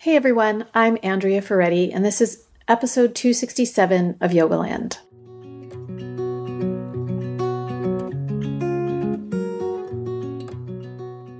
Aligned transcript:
Hey 0.00 0.14
everyone, 0.14 0.64
I'm 0.74 0.96
Andrea 1.02 1.42
Ferretti, 1.42 1.92
and 1.92 2.04
this 2.04 2.20
is 2.20 2.44
episode 2.68 3.16
267 3.16 4.18
of 4.20 4.30
Yogaland. 4.30 4.96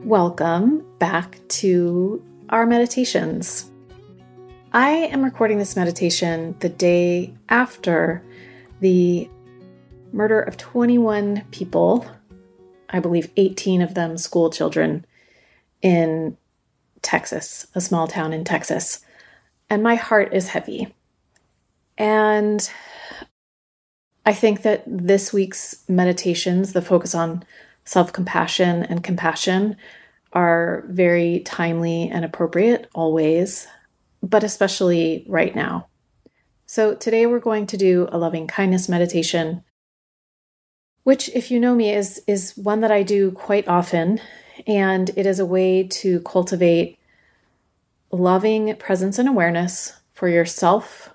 Welcome 0.04 0.84
back 0.98 1.38
to 1.48 2.20
our 2.48 2.66
meditations. 2.66 3.70
I 4.72 4.88
am 4.90 5.22
recording 5.22 5.58
this 5.58 5.76
meditation 5.76 6.56
the 6.58 6.68
day 6.68 7.34
after 7.48 8.24
the 8.80 9.30
murder 10.10 10.40
of 10.40 10.56
21 10.56 11.44
people, 11.52 12.04
I 12.90 12.98
believe 12.98 13.30
18 13.36 13.82
of 13.82 13.94
them 13.94 14.18
school 14.18 14.50
children, 14.50 15.06
in 15.80 16.36
Texas, 17.02 17.66
a 17.74 17.80
small 17.80 18.06
town 18.06 18.32
in 18.32 18.44
Texas. 18.44 19.00
And 19.70 19.82
my 19.82 19.94
heart 19.94 20.32
is 20.32 20.48
heavy. 20.48 20.94
And 21.96 22.68
I 24.24 24.32
think 24.32 24.62
that 24.62 24.84
this 24.86 25.32
week's 25.32 25.84
meditations, 25.88 26.72
the 26.72 26.82
focus 26.82 27.14
on 27.14 27.44
self 27.84 28.12
compassion 28.12 28.84
and 28.84 29.02
compassion, 29.02 29.76
are 30.32 30.84
very 30.88 31.40
timely 31.40 32.08
and 32.08 32.24
appropriate 32.24 32.88
always, 32.94 33.66
but 34.22 34.44
especially 34.44 35.24
right 35.28 35.54
now. 35.54 35.88
So, 36.66 36.94
today 36.94 37.24
we're 37.26 37.38
going 37.38 37.66
to 37.68 37.78
do 37.78 38.08
a 38.12 38.18
loving 38.18 38.46
kindness 38.46 38.88
meditation, 38.88 39.64
which, 41.04 41.30
if 41.30 41.50
you 41.50 41.58
know 41.58 41.74
me, 41.74 41.90
is, 41.94 42.22
is 42.26 42.56
one 42.56 42.80
that 42.82 42.92
I 42.92 43.02
do 43.02 43.30
quite 43.32 43.66
often 43.66 44.20
and 44.66 45.10
it 45.16 45.26
is 45.26 45.38
a 45.38 45.46
way 45.46 45.82
to 45.84 46.20
cultivate 46.20 46.98
loving 48.10 48.74
presence 48.76 49.18
and 49.18 49.28
awareness 49.28 50.00
for 50.12 50.28
yourself, 50.28 51.10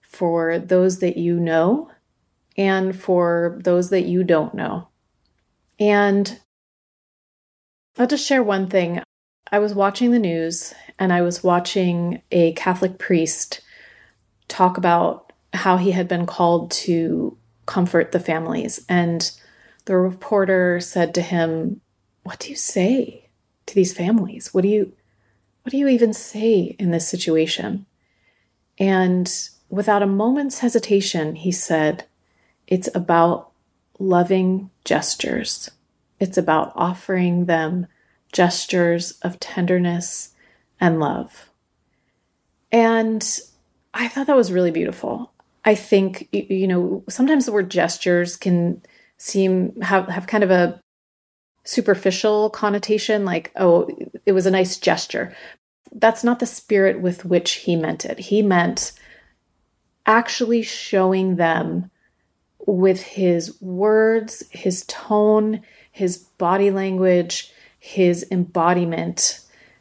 for 0.00 0.58
those 0.58 0.98
that 0.98 1.16
you 1.16 1.38
know, 1.38 1.90
and 2.56 2.98
for 2.98 3.58
those 3.62 3.90
that 3.90 4.02
you 4.02 4.24
don't 4.24 4.54
know. 4.54 4.88
And 5.78 6.40
I'll 7.96 8.06
just 8.06 8.26
share 8.26 8.42
one 8.42 8.68
thing. 8.68 9.02
I 9.50 9.58
was 9.58 9.74
watching 9.74 10.10
the 10.10 10.18
news 10.18 10.74
and 10.98 11.12
I 11.12 11.22
was 11.22 11.42
watching 11.42 12.22
a 12.30 12.52
Catholic 12.52 12.98
priest 12.98 13.60
talk 14.48 14.76
about 14.76 15.32
how 15.52 15.76
he 15.76 15.92
had 15.92 16.08
been 16.08 16.26
called 16.26 16.70
to 16.70 17.36
comfort 17.66 18.12
the 18.12 18.20
families. 18.20 18.84
And 18.88 19.30
the 19.84 19.96
reporter 19.96 20.80
said 20.80 21.14
to 21.14 21.22
him, 21.22 21.80
what 22.28 22.40
do 22.40 22.50
you 22.50 22.56
say 22.56 23.30
to 23.64 23.74
these 23.74 23.94
families? 23.94 24.52
What 24.52 24.60
do 24.60 24.68
you 24.68 24.92
what 25.62 25.70
do 25.70 25.78
you 25.78 25.88
even 25.88 26.12
say 26.12 26.76
in 26.78 26.90
this 26.90 27.08
situation? 27.08 27.86
And 28.78 29.32
without 29.70 30.02
a 30.02 30.06
moment's 30.06 30.58
hesitation, 30.58 31.36
he 31.36 31.50
said, 31.50 32.04
It's 32.66 32.90
about 32.94 33.50
loving 33.98 34.68
gestures. 34.84 35.70
It's 36.20 36.36
about 36.36 36.72
offering 36.76 37.46
them 37.46 37.86
gestures 38.30 39.12
of 39.22 39.40
tenderness 39.40 40.34
and 40.78 41.00
love. 41.00 41.48
And 42.70 43.26
I 43.94 44.08
thought 44.08 44.26
that 44.26 44.36
was 44.36 44.52
really 44.52 44.70
beautiful. 44.70 45.32
I 45.64 45.74
think, 45.74 46.28
you 46.30 46.68
know, 46.68 47.04
sometimes 47.08 47.46
the 47.46 47.52
word 47.52 47.70
gestures 47.70 48.36
can 48.36 48.82
seem 49.16 49.80
have, 49.80 50.08
have 50.08 50.26
kind 50.26 50.44
of 50.44 50.50
a 50.50 50.82
superficial 51.68 52.48
connotation, 52.48 53.26
like, 53.26 53.52
oh, 53.56 53.86
it 54.24 54.32
was 54.32 54.46
a 54.46 54.50
nice 54.50 54.78
gesture. 54.78 55.36
That's 55.92 56.24
not 56.24 56.38
the 56.38 56.46
spirit 56.46 57.02
with 57.02 57.26
which 57.26 57.52
he 57.56 57.76
meant 57.76 58.06
it. 58.06 58.18
He 58.18 58.40
meant 58.40 58.92
actually 60.06 60.62
showing 60.62 61.36
them 61.36 61.90
with 62.66 63.02
his 63.02 63.60
words, 63.60 64.44
his 64.50 64.86
tone, 64.88 65.60
his 65.92 66.16
body 66.16 66.70
language, 66.70 67.52
his 67.78 68.26
embodiment, 68.30 69.40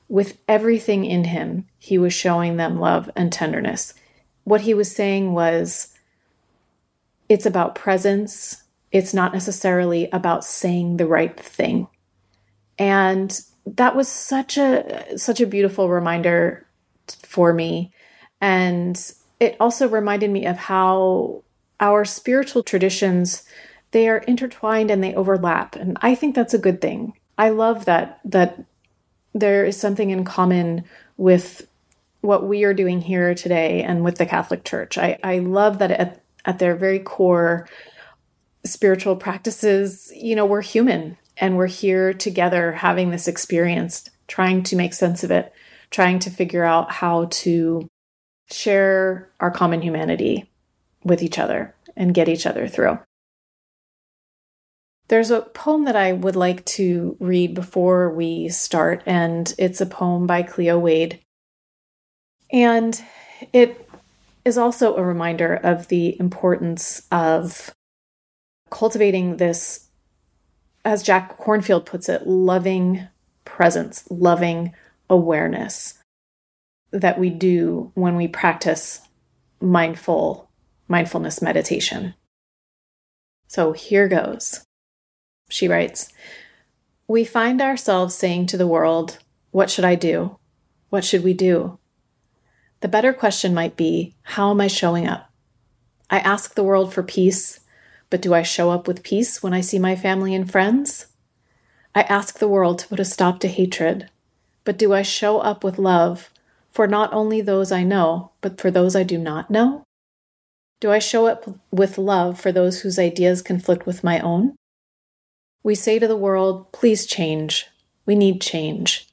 with 0.10 0.38
everything 0.48 1.06
in 1.06 1.24
him, 1.24 1.66
he 1.80 1.98
was 1.98 2.14
showing 2.14 2.58
them 2.58 2.80
love 2.80 3.10
and 3.16 3.32
tenderness. 3.32 3.94
What 4.44 4.62
he 4.62 4.74
was 4.74 4.94
saying 4.94 5.34
was, 5.34 5.94
it's 7.30 7.46
about 7.46 7.76
presence, 7.76 8.64
it's 8.98 9.14
not 9.14 9.34
necessarily 9.34 10.10
about 10.12 10.44
saying 10.44 10.98
the 10.98 11.06
right 11.06 11.38
thing. 11.40 11.88
And 12.78 13.40
that 13.66 13.96
was 13.96 14.08
such 14.08 14.58
a 14.58 15.18
such 15.18 15.42
a 15.42 15.48
beautiful 15.48 15.90
reminder 15.90 16.66
for 17.24 17.54
me. 17.54 17.92
And 18.42 19.00
it 19.40 19.56
also 19.60 19.88
reminded 19.88 20.32
me 20.32 20.46
of 20.46 20.58
how 20.58 21.44
our 21.80 22.06
spiritual 22.06 22.64
traditions 22.64 23.44
they 23.92 24.10
are 24.10 24.18
intertwined 24.20 24.92
and 24.92 25.04
they 25.04 25.14
overlap 25.16 25.76
and 25.76 25.98
I 26.02 26.16
think 26.16 26.36
that's 26.36 26.54
a 26.54 26.60
good 26.60 26.82
thing. 26.82 27.14
I 27.38 27.50
love 27.50 27.86
that 27.86 28.20
that 28.26 28.60
there 29.34 29.64
is 29.66 29.80
something 29.80 30.10
in 30.10 30.26
common 30.26 30.84
with 31.18 31.68
what 32.22 32.46
we 32.48 32.64
are 32.64 32.74
doing 32.74 33.02
here 33.02 33.36
today 33.36 33.84
and 33.84 34.04
with 34.04 34.18
the 34.18 34.26
Catholic 34.26 34.64
Church. 34.64 34.98
I, 34.98 35.20
I 35.24 35.40
love 35.40 35.80
that 35.80 35.92
at, 35.92 36.22
at 36.46 36.60
their 36.60 36.76
very 36.76 37.00
core, 37.00 37.70
spiritual 38.68 39.16
practices, 39.16 40.12
you 40.16 40.36
know, 40.36 40.46
we're 40.46 40.62
human 40.62 41.18
and 41.38 41.58
we're 41.58 41.68
here 41.68 42.14
together 42.14 42.74
having 42.74 43.10
this 43.10 43.28
experience, 43.28 44.10
trying 44.28 44.64
to 44.64 44.76
make 44.76 44.94
sense 44.94 45.24
of 45.24 45.32
it, 45.32 45.54
trying 45.92 46.20
to 46.20 46.30
figure 46.30 46.64
out 46.64 46.92
how 46.92 47.26
to 47.26 47.88
share 48.52 49.30
our 49.40 49.52
common 49.52 49.82
humanity 49.82 50.50
with 51.04 51.22
each 51.22 51.38
other 51.38 51.76
and 51.96 52.14
get 52.14 52.30
each 52.30 52.46
other 52.46 52.68
through. 52.68 53.00
There's 55.10 55.32
a 55.32 55.42
poem 55.42 55.86
that 55.86 55.96
I 55.96 56.12
would 56.12 56.36
like 56.36 56.66
to 56.66 57.16
read 57.20 57.54
before 57.54 58.10
we 58.10 58.50
start, 58.50 59.04
and 59.06 59.54
it's 59.58 59.80
a 59.80 59.86
poem 59.86 60.28
by 60.28 60.44
Cleo 60.44 60.78
Wade. 60.78 61.20
And 62.52 63.02
it 63.54 63.90
is 64.44 64.58
also 64.58 64.96
a 64.96 65.04
reminder 65.04 65.56
of 65.56 65.88
the 65.88 66.20
importance 66.20 67.04
of 67.12 67.74
cultivating 68.70 69.38
this, 69.38 69.88
as 70.86 71.04
Jack 71.04 71.38
Kornfield 71.38 71.86
puts 71.86 72.10
it, 72.10 72.28
loving 72.28 73.08
presence, 73.46 74.06
loving 74.10 74.74
awareness 75.10 75.96
that 76.92 77.20
we 77.20 77.30
do 77.30 77.92
when 77.96 78.16
we 78.16 78.28
practice 78.28 79.02
mindful 79.60 80.50
mindfulness 80.88 81.42
meditation. 81.42 82.14
So 83.48 83.74
here 83.74 84.08
goes. 84.08 84.64
She 85.50 85.68
writes, 85.68 86.12
We 87.08 87.24
find 87.24 87.62
ourselves 87.62 88.16
saying 88.16 88.48
to 88.48 88.58
the 88.58 88.68
world, 88.68 89.20
What 89.52 89.70
should 89.70 89.86
I 89.86 89.96
do? 89.96 90.38
What 90.90 91.04
should 91.04 91.24
we 91.24 91.34
do? 91.34 91.80
The 92.82 92.88
better 92.88 93.14
question 93.14 93.54
might 93.54 93.76
be, 93.76 94.16
How 94.24 94.52
am 94.52 94.62
I 94.62 94.68
showing 94.68 95.08
up? 95.08 95.32
I 96.10 96.20
ask 96.20 96.56
the 96.56 96.64
world 96.64 96.94
for 96.94 97.04
peace 97.04 97.60
but 98.10 98.22
do 98.22 98.34
I 98.34 98.42
show 98.42 98.72
up 98.72 98.88
with 98.88 99.04
peace 99.04 99.44
when 99.44 99.54
I 99.54 99.62
see 99.62 99.80
my 99.80 99.96
family 99.96 100.34
and 100.34 100.50
friends? 100.50 101.08
I 101.94 102.02
ask 102.02 102.40
the 102.40 102.48
world 102.48 102.80
to 102.80 102.88
put 102.88 103.00
a 103.00 103.06
stop 103.06 103.40
to 103.40 103.48
hatred, 103.48 104.10
but 104.64 104.78
do 104.78 104.94
I 104.94 105.02
show 105.02 105.40
up 105.40 105.64
with 105.64 105.80
love 105.80 106.30
for 106.72 106.88
not 106.88 107.12
only 107.14 107.42
those 107.42 107.72
I 107.72 107.84
know, 107.84 108.32
but 108.42 108.60
for 108.62 108.70
those 108.70 108.96
I 108.96 109.04
do 109.04 109.18
not 109.18 109.50
know? 109.50 109.84
Do 110.80 110.92
I 110.92 111.00
show 111.00 111.26
up 111.26 111.46
with 111.72 111.98
love 111.98 112.40
for 112.40 112.52
those 112.52 112.82
whose 112.82 113.00
ideas 113.00 113.42
conflict 113.42 113.86
with 113.86 114.04
my 114.04 114.20
own? 114.20 114.56
We 115.64 115.74
say 115.74 115.98
to 115.98 116.08
the 116.08 116.16
world, 116.16 116.72
please 116.72 117.06
change. 117.06 117.66
We 118.06 118.16
need 118.16 118.42
change. 118.42 119.08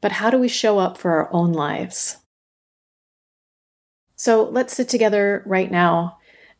But 0.00 0.12
how 0.12 0.28
do 0.28 0.38
we 0.38 0.48
show 0.48 0.78
up 0.78 0.98
for 0.98 1.12
our 1.12 1.32
own 1.32 1.52
lives? 1.52 2.18
So 4.16 4.44
let's 4.44 4.76
sit 4.76 4.88
together 4.88 5.42
right 5.46 5.70
now 5.70 6.15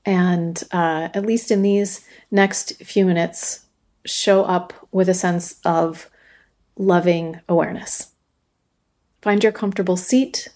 and 0.07 0.63
uh, 0.71 1.09
at 1.13 1.27
least 1.27 1.51
in 1.51 1.63
these 1.63 2.07
next 2.31 2.83
few 2.85 3.05
minutes, 3.05 3.67
show 4.07 4.45
up 4.45 4.73
with 4.93 5.09
a 5.09 5.15
sense 5.15 5.61
of 5.65 6.09
loving 6.77 7.41
awareness. 7.49 8.13
Find 9.21 9.43
your 9.43 9.53
comfortable 9.53 9.97
seat, 9.97 10.49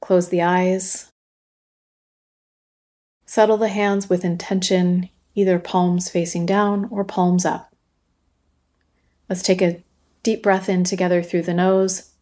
close 0.00 0.28
the 0.28 0.42
eyes, 0.42 1.10
settle 3.26 3.56
the 3.56 3.68
hands 3.68 4.08
with 4.08 4.24
intention, 4.24 5.08
either 5.34 5.58
palms 5.58 6.08
facing 6.08 6.46
down 6.46 6.86
or 6.92 7.02
palms 7.04 7.44
up. 7.44 7.74
Let's 9.28 9.42
take 9.42 9.60
a 9.60 9.82
deep 10.22 10.42
breath 10.42 10.68
in 10.68 10.84
together 10.84 11.20
through 11.22 11.42
the 11.42 11.54
nose. 11.54 12.12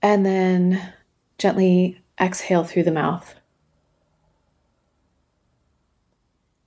And 0.00 0.24
then 0.24 0.94
gently 1.38 2.00
exhale 2.20 2.62
through 2.62 2.84
the 2.84 2.92
mouth. 2.92 3.34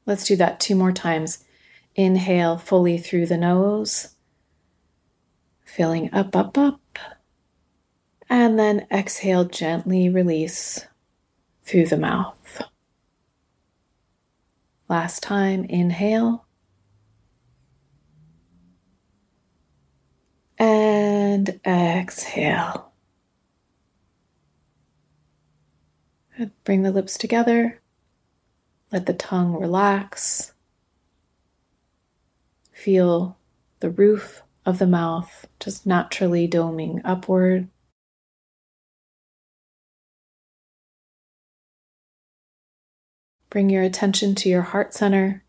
Let's 0.06 0.26
do 0.26 0.36
that 0.36 0.60
two 0.60 0.76
more 0.76 0.92
times. 0.92 1.46
Inhale 1.96 2.58
fully 2.58 2.98
through 2.98 3.28
the 3.28 3.38
nose, 3.38 4.16
filling 5.64 6.14
up, 6.14 6.36
up, 6.36 6.58
up, 6.58 6.82
And 8.30 8.58
then 8.58 8.88
exhale, 8.92 9.46
gently 9.46 10.10
release 10.10 10.86
through 11.64 11.88
the 11.88 11.98
mouth. 11.98 12.64
Last 14.90 15.24
time, 15.24 15.66
inhale. 15.66 16.46
And 20.58 21.60
exhale. 21.66 22.92
Bring 26.64 26.82
the 26.82 26.92
lips 26.92 27.18
together. 27.18 27.83
Let 28.94 29.08
the 29.08 29.14
tongue 29.14 29.60
relax. 29.60 30.54
Feel 32.72 33.40
the 33.80 33.90
roof 33.90 34.44
of 34.68 34.78
the 34.78 34.86
mouth 34.86 35.48
just 35.60 35.88
naturally 35.88 36.48
doming 36.48 37.02
upward. 37.04 37.70
Bring 43.50 43.72
your 43.72 43.82
attention 43.82 44.36
to 44.36 44.50
your 44.50 44.62
heart 44.62 44.94
center. 44.94 45.44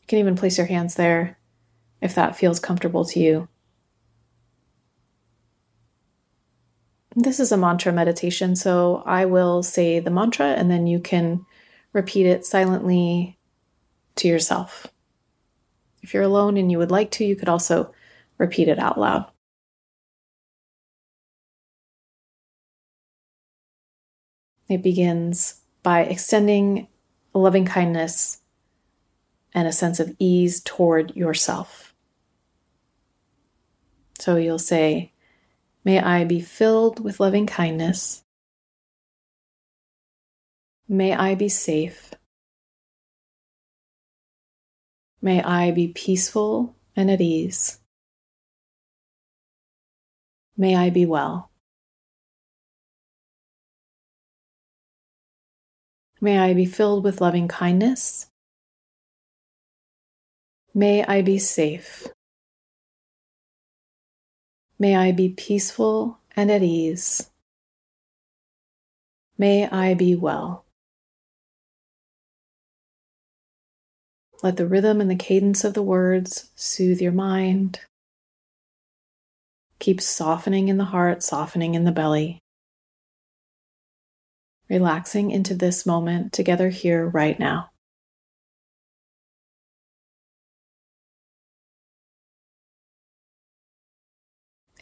You 0.00 0.06
can 0.08 0.18
even 0.18 0.34
place 0.34 0.58
your 0.58 0.66
hands 0.66 0.96
there 0.96 1.38
if 2.00 2.16
that 2.16 2.36
feels 2.36 2.58
comfortable 2.58 3.04
to 3.04 3.20
you. 3.20 3.48
This 7.14 7.38
is 7.38 7.52
a 7.52 7.56
mantra 7.56 7.92
meditation, 7.92 8.56
so 8.56 9.04
I 9.06 9.26
will 9.26 9.62
say 9.62 10.00
the 10.00 10.10
mantra 10.10 10.46
and 10.46 10.68
then 10.68 10.88
you 10.88 10.98
can 10.98 11.46
repeat 11.96 12.26
it 12.26 12.44
silently 12.44 13.38
to 14.16 14.28
yourself. 14.28 14.86
If 16.02 16.12
you're 16.12 16.22
alone 16.22 16.58
and 16.58 16.70
you 16.70 16.76
would 16.76 16.90
like 16.90 17.10
to, 17.12 17.24
you 17.24 17.34
could 17.34 17.48
also 17.48 17.94
repeat 18.36 18.68
it 18.68 18.78
out 18.78 19.00
loud. 19.00 19.24
It 24.68 24.82
begins 24.82 25.62
by 25.82 26.02
extending 26.02 26.88
loving 27.32 27.64
kindness 27.64 28.42
and 29.54 29.66
a 29.66 29.72
sense 29.72 29.98
of 29.98 30.14
ease 30.18 30.60
toward 30.60 31.16
yourself. 31.16 31.94
So 34.18 34.36
you'll 34.36 34.58
say, 34.58 35.12
May 35.82 35.98
I 35.98 36.24
be 36.24 36.40
filled 36.40 37.02
with 37.02 37.20
loving 37.20 37.46
kindness. 37.46 38.22
May 40.88 41.14
I 41.14 41.34
be 41.34 41.48
safe. 41.48 42.14
May 45.20 45.42
I 45.42 45.72
be 45.72 45.88
peaceful 45.88 46.76
and 46.94 47.10
at 47.10 47.20
ease. 47.20 47.80
May 50.56 50.76
I 50.76 50.90
be 50.90 51.04
well. 51.04 51.50
May 56.20 56.38
I 56.38 56.54
be 56.54 56.66
filled 56.66 57.02
with 57.02 57.20
loving 57.20 57.48
kindness. 57.48 58.30
May 60.72 61.04
I 61.04 61.20
be 61.20 61.38
safe. 61.38 62.06
May 64.78 64.94
I 64.94 65.10
be 65.10 65.30
peaceful 65.30 66.20
and 66.36 66.50
at 66.50 66.62
ease. 66.62 67.30
May 69.36 69.68
I 69.68 69.94
be 69.94 70.14
well. 70.14 70.65
Let 74.42 74.56
the 74.56 74.66
rhythm 74.66 75.00
and 75.00 75.10
the 75.10 75.16
cadence 75.16 75.64
of 75.64 75.74
the 75.74 75.82
words 75.82 76.50
soothe 76.54 77.00
your 77.00 77.12
mind. 77.12 77.80
Keep 79.78 80.00
softening 80.00 80.68
in 80.68 80.78
the 80.78 80.84
heart, 80.84 81.22
softening 81.22 81.74
in 81.74 81.84
the 81.84 81.92
belly 81.92 82.40
relaxing 84.68 85.30
into 85.30 85.54
this 85.54 85.86
moment 85.86 86.32
together 86.32 86.70
here 86.70 87.06
right 87.06 87.38
now. 87.38 87.70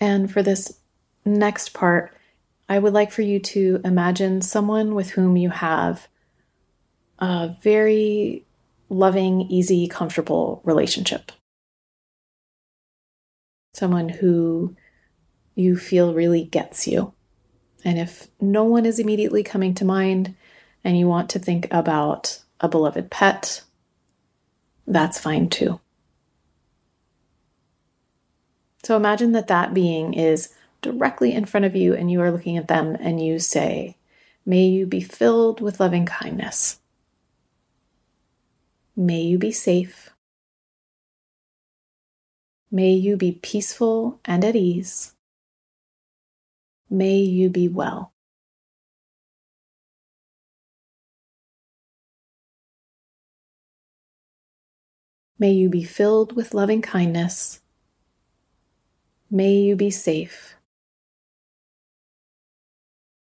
And 0.01 0.31
for 0.31 0.43
this 0.43 0.81
next 1.25 1.73
part, 1.73 2.15
I 2.69 2.79
would 2.79 2.93
like 2.93 3.13
for 3.13 3.23
you 3.23 3.39
to 3.41 3.81
imagine 3.85 4.43
someone 4.43 4.95
with 4.95 5.11
whom 5.11 5.37
you 5.37 5.51
have 5.51 6.09
a 7.19 7.55
very 7.63 8.45
loving, 8.95 9.43
easy, 9.43 9.89
comfortable 9.89 10.61
relationship. 10.65 11.33
Someone 13.75 14.09
who 14.09 14.77
you 15.55 15.77
feel 15.77 16.15
really 16.15 16.45
gets 16.45 16.87
you. 16.87 17.13
And 17.85 17.99
if 17.99 18.29
no 18.41 18.65
one 18.65 18.87
is 18.87 18.99
immediately 18.99 19.43
coming 19.43 19.75
to 19.75 19.85
mind 19.85 20.35
and 20.85 20.99
you 20.99 21.09
want 21.09 21.31
to 21.31 21.39
think 21.39 21.67
about 21.71 22.41
a 22.61 22.69
beloved 22.69 23.11
pet, 23.11 23.63
that's 24.87 25.19
fine 25.19 25.49
too. 25.49 25.81
So 28.85 28.97
imagine 28.97 29.33
that 29.33 29.49
that 29.49 29.75
being 29.75 30.15
is 30.15 30.51
directly 30.83 31.33
in 31.33 31.47
front 31.47 31.67
of 31.67 31.75
you 31.75 31.95
and 31.95 32.11
you 32.11 32.21
are 32.21 32.31
looking 32.31 32.57
at 32.57 32.69
them 32.69 32.97
and 33.01 33.25
you 33.25 33.39
say, 33.39 33.97
May 34.47 34.67
you 34.67 34.87
be 34.87 35.01
filled 35.01 35.63
with 35.63 35.81
loving 35.81 36.05
kindness. 36.05 36.79
May 38.97 39.23
you 39.23 39.39
be 39.39 39.51
safe. 39.51 40.11
May 42.71 42.93
you 42.93 43.17
be 43.17 43.33
peaceful 43.33 44.21
and 44.25 44.45
at 44.45 44.55
ease. 44.55 45.15
May 46.89 47.19
you 47.19 47.51
be 47.51 47.69
well. 47.69 48.13
May 55.39 55.53
you 55.53 55.69
be 55.69 55.83
filled 55.85 56.37
with 56.37 56.55
loving 56.55 56.81
kindness. 56.81 57.61
May 59.31 59.55
you 59.55 59.75
be 59.75 59.91
safe. 59.91 60.55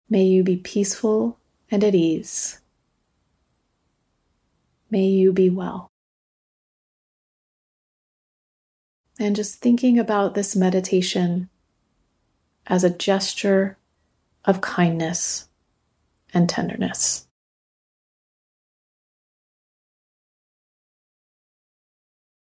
May 0.07 0.25
you 0.25 0.43
be 0.43 0.57
peaceful 0.57 1.39
and 1.71 1.83
at 1.83 1.95
ease. 1.95 2.62
May 4.93 5.07
you 5.07 5.33
be 5.33 5.49
well. 5.49 5.91
And 9.19 9.35
just 9.35 9.55
thinking 9.55 9.97
about 9.97 10.35
this 10.35 10.55
meditation 10.55 11.49
as 12.67 12.83
a 12.83 12.91
gesture 12.91 13.79
of 14.45 14.61
kindness 14.61 15.49
and 16.31 16.47
tenderness. 16.47 17.27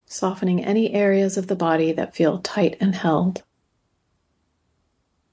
Softening 0.07 0.65
any 0.65 0.95
areas 0.95 1.37
of 1.37 1.45
the 1.45 1.55
body 1.55 1.91
that 1.91 2.15
feel 2.15 2.39
tight 2.39 2.75
and 2.81 2.95
held, 2.95 3.43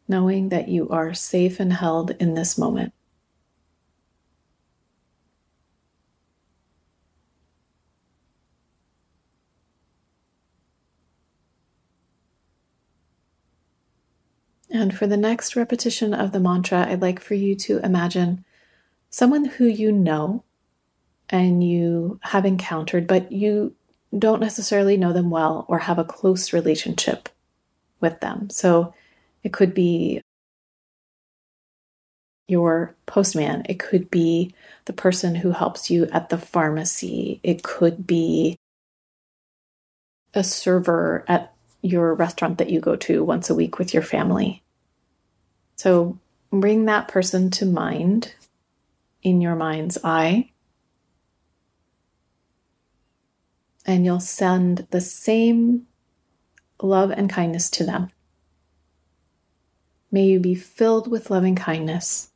knowing 0.07 0.51
that 0.51 0.69
you 0.69 0.91
are 0.91 1.15
safe 1.15 1.59
and 1.59 1.73
held 1.73 2.11
in 2.21 2.35
this 2.35 2.59
moment. 2.59 2.93
And 14.79 14.97
for 14.97 15.09
the 15.09 15.17
next 15.17 15.57
repetition 15.57 16.15
of 16.15 16.31
the 16.31 16.39
mantra, 16.39 16.87
I'd 16.89 17.03
like 17.03 17.19
for 17.19 17.35
you 17.35 17.57
to 17.57 17.79
imagine 17.79 18.45
someone 19.11 19.45
who 19.45 19.65
you 19.65 19.91
know 19.91 20.45
and 21.29 21.65
you 21.65 22.21
have 22.23 22.47
encountered, 22.47 23.09
but 23.09 23.33
you 23.33 23.75
don't 24.17 24.41
necessarily 24.41 24.97
know 24.97 25.13
them 25.13 25.31
well 25.31 25.67
or 25.69 25.81
have 25.81 25.99
a 25.99 26.05
close 26.05 26.53
relationship 26.53 27.29
with 28.01 28.21
them. 28.21 28.51
So 28.51 28.95
it 29.43 29.53
could 29.53 29.75
be 29.75 30.23
your 32.47 32.95
postman, 33.07 33.67
it 33.69 33.81
could 33.81 34.09
be 34.13 34.55
the 34.85 34.93
person 34.93 35.35
who 35.35 35.51
helps 35.51 35.91
you 35.91 36.07
at 36.13 36.29
the 36.29 36.39
pharmacy, 36.39 37.41
it 37.43 37.65
could 37.65 38.07
be 38.07 38.57
a 40.35 40.45
server 40.45 41.25
at 41.27 41.53
your 41.83 42.15
restaurant 42.15 42.59
that 42.59 42.71
you 42.71 42.79
go 42.79 42.95
to 42.95 43.25
once 43.25 43.51
a 43.51 43.57
week 43.57 43.77
with 43.81 43.93
your 43.93 44.05
family. 44.05 44.63
So 45.79 46.19
bring 46.51 46.87
that 46.87 47.09
person 47.09 47.51
to 47.53 47.67
mind 47.67 48.35
in 49.23 49.41
your 49.41 49.55
mind's 49.55 49.97
eye. 50.03 50.51
And 53.87 54.05
you'll 54.05 54.21
send 54.21 54.87
the 54.91 55.01
same 55.01 55.87
love 56.83 57.11
and 57.11 57.31
kindness 57.31 57.71
to 57.71 57.85
them. 57.85 58.11
May 60.11 60.27
you 60.27 60.41
be 60.41 60.55
filled 60.55 61.11
with 61.11 61.31
loving 61.31 61.55
kindness. 61.55 62.31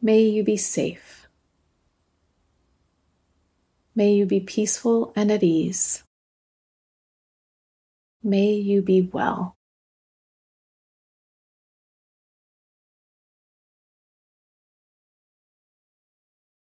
May 0.00 0.22
you 0.22 0.42
be 0.42 0.56
safe. 0.56 1.28
May 3.94 4.14
you 4.14 4.24
be 4.24 4.40
peaceful 4.40 5.12
and 5.14 5.30
at 5.30 5.42
ease. 5.42 6.04
May 8.22 8.52
you 8.52 8.82
be 8.82 9.02
well. 9.02 9.56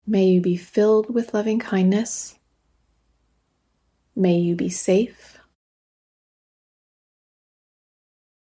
May 0.07 0.27
you 0.27 0.41
be 0.41 0.57
filled 0.57 1.13
with 1.13 1.35
loving 1.35 1.59
kindness. 1.59 2.39
May 4.15 4.39
you 4.39 4.55
be 4.55 4.69
safe. 4.69 5.39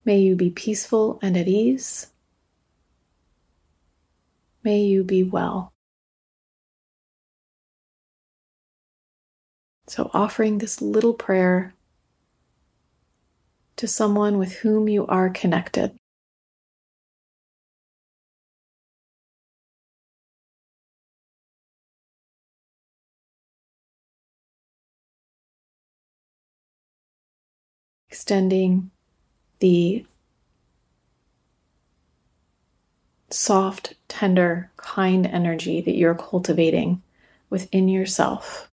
May 0.04 0.18
you 0.18 0.34
be 0.34 0.50
peaceful 0.50 1.20
and 1.22 1.36
at 1.36 1.46
ease. 1.46 2.08
May 4.64 4.80
you 4.80 5.04
be 5.04 5.22
well. 5.22 5.72
So, 9.86 10.10
offering 10.12 10.58
this 10.58 10.82
little 10.82 11.14
prayer 11.14 11.74
to 13.76 13.86
someone 13.86 14.38
with 14.38 14.52
whom 14.52 14.88
you 14.88 15.06
are 15.06 15.30
connected. 15.30 15.96
Extending 28.22 28.92
the 29.58 30.06
soft, 33.30 33.94
tender, 34.06 34.70
kind 34.76 35.26
energy 35.26 35.80
that 35.80 35.96
you're 35.96 36.14
cultivating 36.14 37.02
within 37.50 37.88
yourself, 37.88 38.70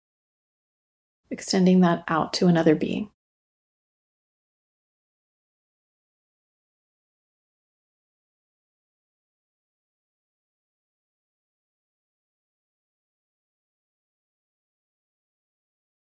extending 1.32 1.80
that 1.80 2.04
out 2.08 2.32
to 2.34 2.46
another 2.46 2.76
being. 2.76 3.10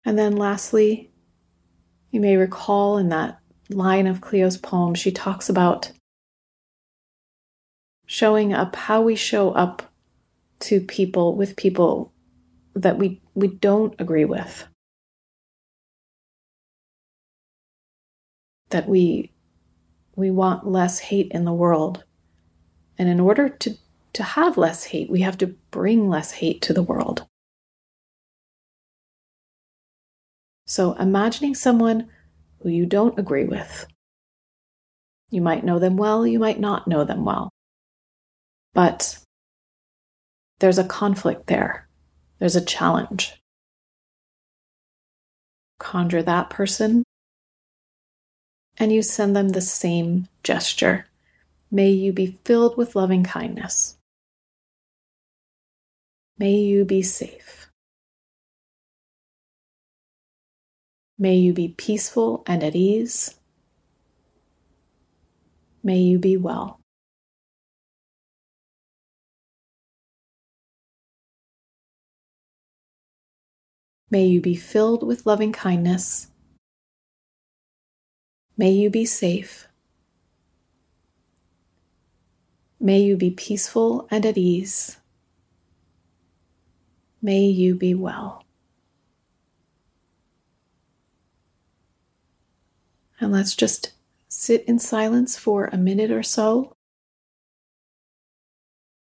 And 0.03 0.17
then 0.17 0.35
lastly, 0.35 1.11
you 2.15 2.21
may 2.21 2.37
recall 2.37 2.97
in 2.97 3.09
that 3.09 3.37
line 3.69 4.07
of 4.07 4.21
Cleo's 4.21 4.55
poem, 4.55 4.95
she 4.95 5.11
talks 5.11 5.49
about 5.49 5.91
showing 8.05 8.53
up, 8.53 8.73
how 8.77 9.01
we 9.01 9.17
show 9.17 9.51
up 9.51 9.83
to 10.61 10.79
people 10.79 11.35
with 11.35 11.57
people 11.57 12.13
that 12.73 12.97
we, 12.97 13.21
we 13.33 13.49
don't 13.49 13.93
agree 13.99 14.23
with. 14.23 14.65
That 18.69 18.87
we 18.87 19.31
we 20.15 20.31
want 20.31 20.65
less 20.65 20.99
hate 20.99 21.29
in 21.31 21.43
the 21.43 21.51
world. 21.51 22.05
And 22.97 23.09
in 23.09 23.19
order 23.19 23.49
to, 23.49 23.75
to 24.13 24.23
have 24.23 24.57
less 24.57 24.85
hate, 24.85 25.09
we 25.09 25.19
have 25.19 25.37
to 25.39 25.47
bring 25.71 26.07
less 26.07 26.31
hate 26.31 26.61
to 26.61 26.73
the 26.73 26.81
world. 26.81 27.27
So 30.75 30.91
imagining 30.95 31.55
someone 31.55 32.09
who 32.59 32.67
you 32.67 32.85
don't 32.85 33.17
agree 33.17 33.45
with. 33.45 33.87
You 35.31 35.39
might 35.39 35.63
know 35.63 35.79
them 35.79 35.95
well, 35.95 36.27
you 36.27 36.37
might 36.37 36.59
not 36.59 36.85
know 36.85 37.05
them 37.05 37.23
well. 37.23 37.49
But 38.73 39.17
there's 40.59 40.77
a 40.77 40.83
conflict 40.83 41.47
there, 41.47 41.87
there's 42.39 42.57
a 42.57 42.65
challenge. 42.65 43.41
Conjure 45.79 46.23
that 46.23 46.49
person 46.49 47.05
and 48.75 48.91
you 48.91 49.01
send 49.01 49.33
them 49.33 49.47
the 49.47 49.61
same 49.61 50.27
gesture. 50.43 51.05
May 51.71 51.91
you 51.91 52.11
be 52.11 52.37
filled 52.43 52.75
with 52.75 52.97
loving 52.97 53.23
kindness. 53.23 53.95
May 56.37 56.55
you 56.55 56.83
be 56.83 57.01
safe. 57.01 57.64
May 61.17 61.35
you 61.35 61.53
be 61.53 61.69
peaceful 61.69 62.43
and 62.45 62.63
at 62.63 62.75
ease. 62.75 63.39
May 65.81 65.99
you 65.99 66.19
be 66.19 66.35
well. 66.35 66.79
May 74.11 74.25
you 74.25 74.39
be 74.39 74.55
filled 74.55 75.05
with 75.05 75.25
loving 75.25 75.51
kindness. 75.51 76.27
May 78.57 78.71
you 78.71 78.89
be 78.89 79.05
safe. 79.05 79.67
May 82.79 82.99
you 82.99 83.17
be 83.17 83.31
peaceful 83.31 84.07
and 84.11 84.25
at 84.25 84.37
ease. 84.37 84.97
May 87.21 87.45
you 87.45 87.75
be 87.75 87.95
well. 87.95 88.44
And 93.19 93.31
let's 93.31 93.55
just 93.55 93.93
sit 94.27 94.63
in 94.65 94.79
silence 94.79 95.37
for 95.37 95.65
a 95.65 95.77
minute 95.77 96.11
or 96.11 96.23
so, 96.23 96.73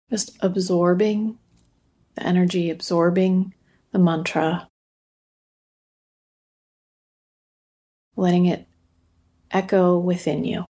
just 0.10 0.38
absorbing 0.42 1.38
the 2.16 2.24
energy, 2.24 2.70
absorbing 2.70 3.54
the 3.92 4.00
mantra. 4.00 4.68
letting 8.16 8.46
it 8.46 8.68
echo 9.52 9.98
within 9.98 10.46
you. 10.46 10.66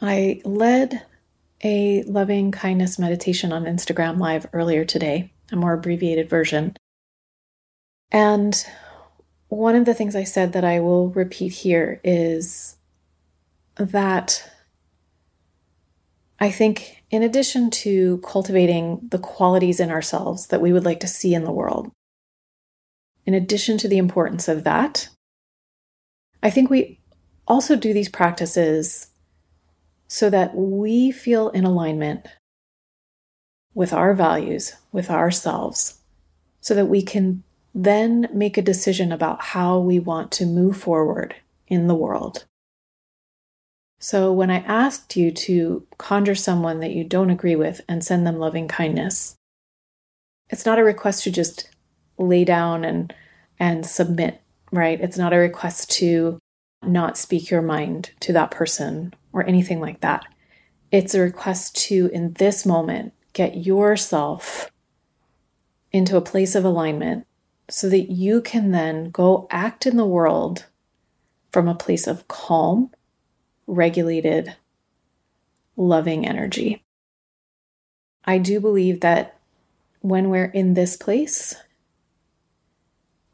I 0.00 0.40
led 0.44 1.04
a 1.64 2.02
loving 2.04 2.52
kindness 2.52 2.98
meditation 2.98 3.52
on 3.52 3.64
Instagram 3.64 4.18
Live 4.18 4.46
earlier 4.52 4.84
today, 4.84 5.32
a 5.50 5.56
more 5.56 5.72
abbreviated 5.72 6.28
version. 6.28 6.76
And 8.10 8.64
one 9.48 9.74
of 9.74 9.84
the 9.84 9.94
things 9.94 10.14
I 10.14 10.24
said 10.24 10.52
that 10.52 10.64
I 10.64 10.80
will 10.80 11.08
repeat 11.10 11.52
here 11.52 12.00
is 12.04 12.76
that 13.76 14.48
I 16.40 16.50
think, 16.50 17.02
in 17.10 17.24
addition 17.24 17.70
to 17.70 18.18
cultivating 18.18 19.00
the 19.10 19.18
qualities 19.18 19.80
in 19.80 19.90
ourselves 19.90 20.46
that 20.48 20.60
we 20.60 20.72
would 20.72 20.84
like 20.84 21.00
to 21.00 21.08
see 21.08 21.34
in 21.34 21.42
the 21.42 21.52
world, 21.52 21.90
in 23.26 23.34
addition 23.34 23.76
to 23.78 23.88
the 23.88 23.98
importance 23.98 24.46
of 24.46 24.62
that, 24.62 25.08
I 26.40 26.50
think 26.50 26.70
we 26.70 27.00
also 27.48 27.74
do 27.74 27.92
these 27.92 28.08
practices 28.08 29.08
so 30.08 30.30
that 30.30 30.54
we 30.54 31.12
feel 31.12 31.50
in 31.50 31.64
alignment 31.64 32.26
with 33.74 33.92
our 33.92 34.14
values, 34.14 34.74
with 34.90 35.10
ourselves, 35.10 36.00
so 36.60 36.74
that 36.74 36.86
we 36.86 37.02
can 37.02 37.44
then 37.74 38.28
make 38.32 38.56
a 38.56 38.62
decision 38.62 39.12
about 39.12 39.42
how 39.42 39.78
we 39.78 39.98
want 39.98 40.32
to 40.32 40.46
move 40.46 40.76
forward 40.76 41.36
in 41.68 41.86
the 41.86 41.94
world. 41.94 42.44
So, 44.00 44.32
when 44.32 44.50
I 44.50 44.58
asked 44.58 45.16
you 45.16 45.30
to 45.32 45.86
conjure 45.98 46.34
someone 46.34 46.80
that 46.80 46.92
you 46.92 47.04
don't 47.04 47.30
agree 47.30 47.56
with 47.56 47.80
and 47.88 48.02
send 48.02 48.26
them 48.26 48.38
loving 48.38 48.68
kindness, 48.68 49.34
it's 50.48 50.64
not 50.64 50.78
a 50.78 50.84
request 50.84 51.24
to 51.24 51.30
just 51.30 51.68
lay 52.16 52.44
down 52.44 52.84
and, 52.84 53.12
and 53.58 53.84
submit, 53.84 54.40
right? 54.72 55.00
It's 55.00 55.18
not 55.18 55.32
a 55.32 55.38
request 55.38 55.90
to 55.92 56.38
not 56.82 57.18
speak 57.18 57.50
your 57.50 57.62
mind 57.62 58.10
to 58.20 58.32
that 58.32 58.50
person 58.50 59.14
or 59.32 59.46
anything 59.46 59.80
like 59.80 60.00
that. 60.00 60.24
It's 60.90 61.14
a 61.14 61.20
request 61.20 61.76
to, 61.88 62.10
in 62.12 62.32
this 62.34 62.64
moment, 62.64 63.12
get 63.32 63.56
yourself 63.56 64.70
into 65.92 66.16
a 66.16 66.22
place 66.22 66.54
of 66.54 66.64
alignment 66.64 67.26
so 67.70 67.88
that 67.88 68.10
you 68.10 68.40
can 68.40 68.70
then 68.70 69.10
go 69.10 69.46
act 69.50 69.86
in 69.86 69.96
the 69.96 70.06
world 70.06 70.66
from 71.52 71.68
a 71.68 71.74
place 71.74 72.06
of 72.06 72.28
calm, 72.28 72.90
regulated, 73.66 74.56
loving 75.76 76.26
energy. 76.26 76.84
I 78.24 78.38
do 78.38 78.60
believe 78.60 79.00
that 79.00 79.38
when 80.00 80.30
we're 80.30 80.46
in 80.46 80.74
this 80.74 80.96
place 80.96 81.54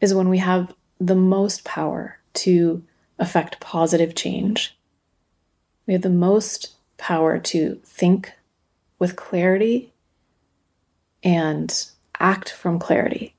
is 0.00 0.14
when 0.14 0.28
we 0.28 0.38
have 0.38 0.74
the 1.00 1.16
most 1.16 1.64
power 1.64 2.18
to 2.34 2.84
affect 3.18 3.60
positive 3.60 4.14
change. 4.14 4.76
We 5.86 5.92
have 5.92 6.02
the 6.02 6.10
most 6.10 6.74
power 6.96 7.38
to 7.38 7.80
think 7.84 8.32
with 8.98 9.16
clarity 9.16 9.92
and 11.22 11.86
act 12.18 12.50
from 12.50 12.78
clarity. 12.78 13.34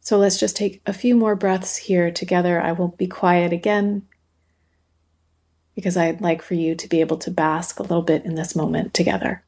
So 0.00 0.18
let's 0.18 0.40
just 0.40 0.56
take 0.56 0.80
a 0.86 0.92
few 0.92 1.14
more 1.14 1.36
breaths 1.36 1.76
here 1.76 2.10
together. 2.10 2.60
I 2.60 2.72
will 2.72 2.88
be 2.88 3.06
quiet 3.06 3.52
again 3.52 4.02
because 5.74 5.96
I'd 5.96 6.20
like 6.20 6.42
for 6.42 6.54
you 6.54 6.74
to 6.74 6.88
be 6.88 7.00
able 7.00 7.18
to 7.18 7.30
bask 7.30 7.78
a 7.78 7.82
little 7.82 8.02
bit 8.02 8.24
in 8.24 8.34
this 8.34 8.56
moment 8.56 8.92
together. 8.92 9.44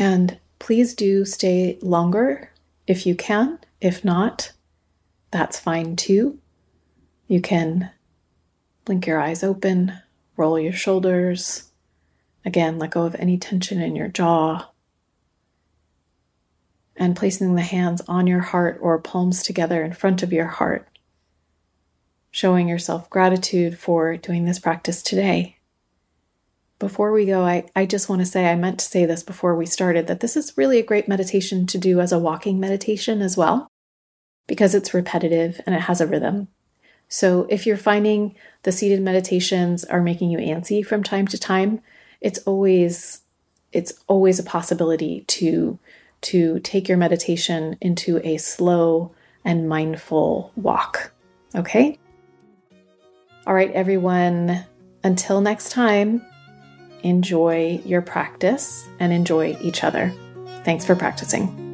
And 0.00 0.38
please 0.58 0.94
do 0.94 1.26
stay 1.26 1.78
longer 1.82 2.50
if 2.86 3.04
you 3.06 3.14
can. 3.14 3.58
If 3.82 4.02
not, 4.02 4.52
that's 5.30 5.60
fine 5.60 5.94
too. 5.94 6.38
You 7.28 7.42
can 7.42 7.90
blink 8.86 9.06
your 9.06 9.20
eyes 9.20 9.44
open, 9.44 9.92
roll 10.38 10.58
your 10.58 10.72
shoulders. 10.72 11.70
Again, 12.46 12.78
let 12.78 12.92
go 12.92 13.02
of 13.02 13.14
any 13.16 13.36
tension 13.36 13.82
in 13.82 13.94
your 13.94 14.08
jaw. 14.08 14.70
And 16.96 17.14
placing 17.14 17.54
the 17.54 17.60
hands 17.60 18.00
on 18.08 18.26
your 18.26 18.40
heart 18.40 18.78
or 18.80 18.98
palms 18.98 19.42
together 19.42 19.84
in 19.84 19.92
front 19.92 20.22
of 20.22 20.32
your 20.32 20.46
heart, 20.46 20.88
showing 22.30 22.68
yourself 22.68 23.10
gratitude 23.10 23.78
for 23.78 24.16
doing 24.16 24.46
this 24.46 24.58
practice 24.58 25.02
today 25.02 25.58
before 26.80 27.12
we 27.12 27.26
go, 27.26 27.44
I, 27.44 27.66
I 27.76 27.86
just 27.86 28.08
want 28.08 28.22
to 28.22 28.26
say 28.26 28.46
I 28.46 28.56
meant 28.56 28.80
to 28.80 28.84
say 28.84 29.04
this 29.04 29.22
before 29.22 29.54
we 29.54 29.66
started 29.66 30.08
that 30.08 30.20
this 30.20 30.36
is 30.36 30.56
really 30.56 30.78
a 30.78 30.82
great 30.82 31.06
meditation 31.06 31.66
to 31.66 31.78
do 31.78 32.00
as 32.00 32.10
a 32.10 32.18
walking 32.18 32.58
meditation 32.58 33.22
as 33.22 33.36
well, 33.36 33.68
because 34.48 34.74
it's 34.74 34.94
repetitive 34.94 35.60
and 35.66 35.74
it 35.76 35.82
has 35.82 36.00
a 36.00 36.06
rhythm. 36.06 36.48
So 37.06 37.46
if 37.50 37.66
you're 37.66 37.76
finding 37.76 38.34
the 38.62 38.72
seated 38.72 39.02
meditations 39.02 39.84
are 39.84 40.00
making 40.00 40.30
you 40.30 40.38
antsy 40.38 40.84
from 40.84 41.02
time 41.02 41.28
to 41.28 41.38
time, 41.38 41.80
it's 42.20 42.38
always 42.40 43.20
it's 43.72 43.92
always 44.08 44.40
a 44.40 44.44
possibility 44.44 45.24
to 45.28 45.78
to 46.22 46.60
take 46.60 46.88
your 46.88 46.98
meditation 46.98 47.76
into 47.80 48.20
a 48.24 48.38
slow 48.38 49.12
and 49.44 49.68
mindful 49.68 50.50
walk. 50.56 51.12
Okay? 51.54 51.98
All 53.46 53.54
right, 53.54 53.70
everyone, 53.72 54.64
until 55.02 55.40
next 55.40 55.70
time, 55.72 56.24
enjoy 57.02 57.80
your 57.84 58.02
practice 58.02 58.88
and 58.98 59.12
enjoy 59.12 59.56
each 59.60 59.84
other. 59.84 60.12
Thanks 60.64 60.84
for 60.84 60.94
practicing. 60.94 61.69